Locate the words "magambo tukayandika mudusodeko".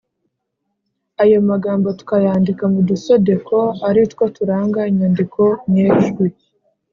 1.49-3.57